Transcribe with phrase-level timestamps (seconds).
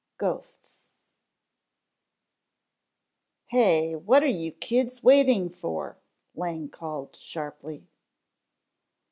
[0.17, 0.93] GHOSTS
[3.49, 4.57] "Hey, what are you
[5.03, 5.97] waiting for?"
[6.33, 7.85] Lang called sharply.